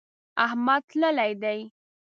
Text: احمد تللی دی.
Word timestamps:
احمد 0.45 0.81
تللی 0.89 1.33
دی. 1.41 1.59